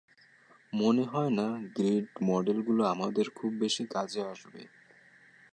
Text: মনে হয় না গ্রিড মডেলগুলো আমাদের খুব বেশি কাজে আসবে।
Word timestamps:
মনে 0.73 1.03
হয় 1.03 1.31
না 1.31 1.47
গ্রিড 1.75 2.07
মডেলগুলো 2.23 2.83
আমাদের 2.85 3.25
খুব 3.29 3.51
বেশি 3.59 3.83
কাজে 3.85 4.21
আসবে। 4.23 4.61